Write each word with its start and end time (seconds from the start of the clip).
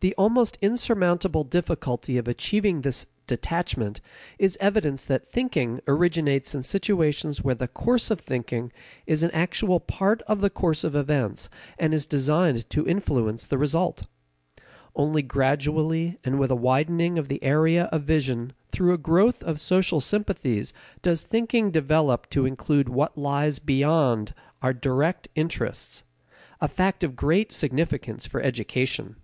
The 0.00 0.16
almost 0.18 0.58
insurmountable 0.60 1.44
difficulty 1.44 2.18
of 2.18 2.26
achieving 2.26 2.80
this 2.80 3.06
detachment 3.28 4.00
is 4.36 4.58
evidence 4.60 5.06
that 5.06 5.30
thinking 5.30 5.78
originates 5.86 6.56
in 6.56 6.64
situations 6.64 7.44
where 7.44 7.54
the 7.54 7.68
course 7.68 8.10
of 8.10 8.18
thinking 8.18 8.72
is 9.06 9.22
an 9.22 9.30
actual 9.30 9.78
part 9.78 10.20
of 10.22 10.40
the 10.40 10.50
course 10.50 10.82
of 10.82 10.96
events 10.96 11.48
and 11.78 11.94
is 11.94 12.04
designed 12.04 12.68
to 12.70 12.84
influence 12.84 13.46
the 13.46 13.58
result. 13.58 14.08
Only 14.96 15.22
gradually 15.22 16.18
and 16.24 16.36
with 16.36 16.50
a 16.50 16.56
widening 16.56 17.16
of 17.16 17.28
the 17.28 17.40
area 17.40 17.84
of 17.92 18.02
vision 18.02 18.54
through 18.72 18.94
a 18.94 18.98
growth 18.98 19.40
of 19.44 19.60
social 19.60 20.00
sympathies 20.00 20.74
does 21.02 21.22
thinking 21.22 21.70
develop 21.70 22.28
to 22.30 22.44
include 22.44 22.88
what 22.88 23.16
lies 23.16 23.60
beyond 23.60 24.34
our 24.62 24.72
direct 24.74 25.28
interests: 25.36 26.02
a 26.60 26.66
fact 26.66 27.04
of 27.04 27.14
great 27.14 27.52
significance 27.52 28.26
for 28.26 28.42
education. 28.42 29.14